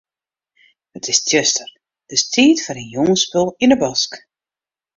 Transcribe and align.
It 0.95 1.03
is 1.11 1.19
tsjuster, 1.25 1.69
dus 2.09 2.23
tiid 2.33 2.59
foar 2.63 2.77
in 2.83 2.91
jûnsspul 2.93 3.47
yn 3.63 3.73
'e 3.73 3.77
bosk. 3.81 4.11